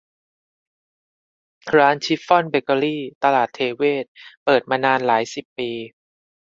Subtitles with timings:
[1.75, 4.11] ร้านชิฟฟ่อนเบเกอรี่ ตลาดเทเวศร์
[4.43, 5.69] เปิดมานานหลายสิบปี